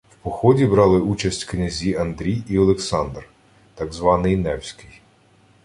В 0.11 0.15
поході 0.21 0.65
брали 0.65 0.99
участь 0.99 1.43
князі 1.43 1.95
Андрій 1.95 2.43
і 2.49 2.59
Олександр, 2.59 3.29
так 3.75 3.93
званий 3.93 4.37
Невський 4.37 4.89